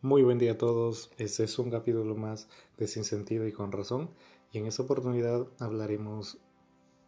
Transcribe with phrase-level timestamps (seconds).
[0.00, 1.10] Muy buen día a todos.
[1.18, 4.10] Este es un capítulo más de Sin Sentido y con Razón.
[4.52, 6.38] Y en esta oportunidad hablaremos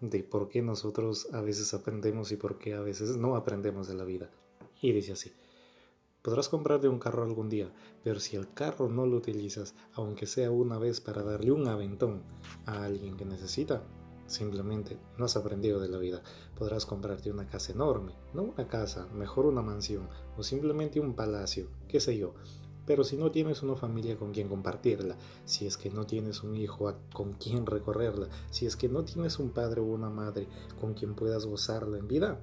[0.00, 3.94] de por qué nosotros a veces aprendemos y por qué a veces no aprendemos de
[3.94, 4.28] la vida.
[4.82, 5.32] Y dice así.
[6.20, 7.72] Podrás comprarte un carro algún día,
[8.02, 12.24] pero si el carro no lo utilizas, aunque sea una vez para darle un aventón
[12.66, 13.84] a alguien que necesita,
[14.30, 16.22] Simplemente no has aprendido de la vida.
[16.56, 21.66] Podrás comprarte una casa enorme, no una casa, mejor una mansión o simplemente un palacio,
[21.88, 22.34] qué sé yo.
[22.90, 26.56] Pero si no tienes una familia con quien compartirla, si es que no tienes un
[26.56, 30.48] hijo con quien recorrerla, si es que no tienes un padre o una madre
[30.80, 32.40] con quien puedas gozarla en vida,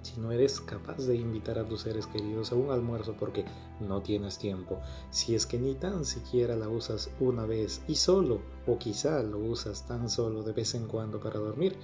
[0.00, 3.44] si no eres capaz de invitar a tus seres queridos a un almuerzo porque
[3.78, 8.40] no tienes tiempo, si es que ni tan siquiera la usas una vez y solo,
[8.66, 11.76] o quizá lo usas tan solo de vez en cuando para dormir,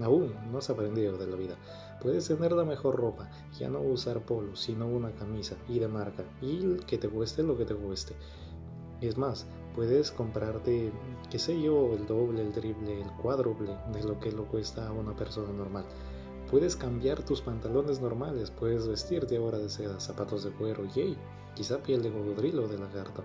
[0.00, 1.56] aún no has aprendido de la vida.
[2.00, 6.24] Puedes tener la mejor ropa, ya no usar polo, sino una camisa y de marca,
[6.40, 8.14] y que te cueste lo que te cueste.
[9.00, 10.92] Es más, puedes comprarte,
[11.30, 14.92] qué sé yo, el doble, el triple, el cuádruple de lo que lo cuesta a
[14.92, 15.84] una persona normal.
[16.50, 21.16] Puedes cambiar tus pantalones normales, puedes vestirte ahora de seda, zapatos de cuero, yay,
[21.54, 23.24] quizá piel de cocodrilo o de lagarto.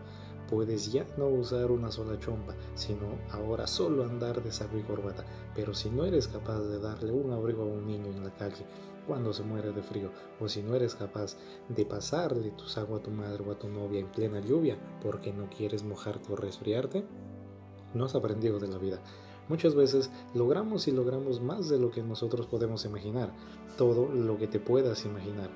[0.49, 5.23] Puedes ya no usar una sola chompa, sino ahora solo andar de saco y corbata.
[5.55, 8.65] Pero si no eres capaz de darle un abrigo a un niño en la calle
[9.05, 11.35] cuando se muere de frío, o si no eres capaz
[11.67, 15.33] de pasarle tu saco a tu madre o a tu novia en plena lluvia porque
[15.33, 17.05] no quieres mojarte o resfriarte,
[17.93, 19.01] no has aprendido de la vida.
[19.49, 23.33] Muchas veces logramos y logramos más de lo que nosotros podemos imaginar,
[23.77, 25.49] todo lo que te puedas imaginar.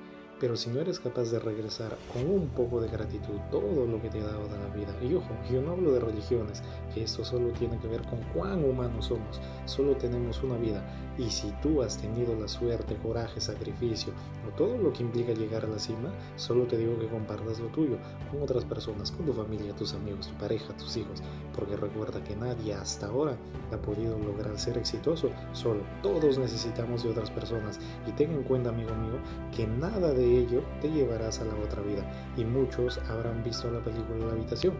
[0.44, 4.10] Pero si no eres capaz de regresar con un poco de gratitud todo lo que
[4.10, 7.24] te ha dado de la vida, y ojo, yo no hablo de religiones, que esto
[7.24, 11.80] solo tiene que ver con cuán humanos somos, solo tenemos una vida, y si tú
[11.80, 14.12] has tenido la suerte, coraje, sacrificio,
[14.46, 17.68] o todo lo que implica llegar a la cima, solo te digo que compartas lo
[17.68, 17.96] tuyo
[18.30, 21.22] con otras personas, con tu familia, tus amigos, tu pareja, tus hijos,
[21.54, 23.38] porque recuerda que nadie hasta ahora
[23.72, 28.68] ha podido lograr ser exitoso, solo todos necesitamos de otras personas, y ten en cuenta,
[28.68, 29.18] amigo mío,
[29.56, 32.04] que nada de ello te llevarás a la otra vida.
[32.36, 34.74] Y muchos habrán visto la película La habitación,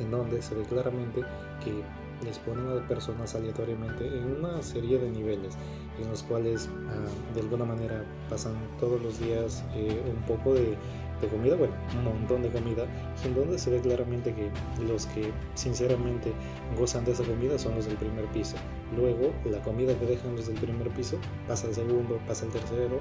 [0.00, 1.22] en donde se ve claramente
[1.64, 1.82] que
[2.24, 5.56] les ponen a personas aleatoriamente en una serie de niveles
[6.00, 10.76] en los cuales ah, de alguna manera pasan todos los días eh, un poco de
[11.20, 12.86] de comida, bueno, un montón de comida,
[13.24, 14.50] en donde se ve claramente que
[14.84, 16.32] los que sinceramente
[16.78, 18.56] gozan de esa comida son los del primer piso.
[18.96, 23.00] Luego, la comida que dejan los del primer piso pasa al segundo, pasa al tercero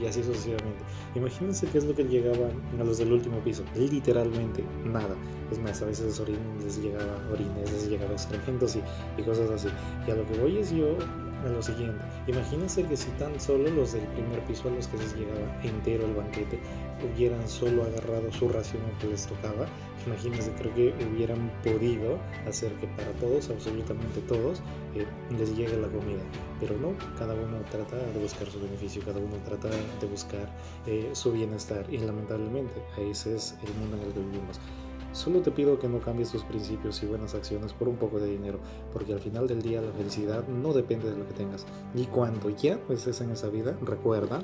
[0.00, 0.82] y así sucesivamente.
[1.14, 3.64] Imagínense qué es lo que llegaba a los del último piso.
[3.74, 5.14] Literalmente nada.
[5.50, 6.20] Es más, a veces
[6.64, 8.82] les llegaba orines, les llegaba excrementos y,
[9.20, 9.68] y cosas así.
[10.06, 10.96] Y a lo que voy es yo
[11.44, 12.02] a lo siguiente.
[12.26, 16.06] Imagínense que si tan solo los del primer piso a los que les llegaba entero
[16.06, 16.58] el banquete
[17.02, 19.66] hubieran solo agarrado su ración que les tocaba,
[20.06, 24.60] imagínense, creo que hubieran podido hacer que para todos, absolutamente todos,
[24.94, 26.22] eh, les llegue la comida.
[26.60, 30.48] Pero no, cada uno trata de buscar su beneficio, cada uno trata de buscar
[30.86, 34.60] eh, su bienestar y lamentablemente ese es el mundo en el que vivimos.
[35.12, 38.30] Solo te pido que no cambies tus principios y buenas acciones por un poco de
[38.30, 38.58] dinero,
[38.92, 41.66] porque al final del día la felicidad no depende de lo que tengas.
[41.94, 44.42] Y cuando ya estés en esa vida, recuerda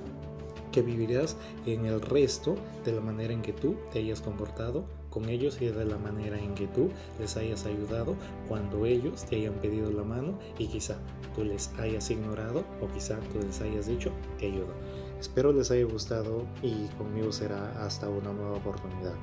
[0.72, 1.36] que vivirás
[1.66, 5.66] en el resto de la manera en que tú te hayas comportado con ellos y
[5.66, 8.14] de la manera en que tú les hayas ayudado
[8.46, 10.98] cuando ellos te hayan pedido la mano y quizá
[11.34, 14.74] tú les hayas ignorado o quizá tú les hayas dicho te ayudo.
[15.18, 19.14] Espero les haya gustado y conmigo será hasta una nueva oportunidad.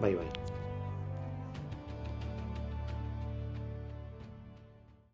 [0.00, 0.59] Bye bye.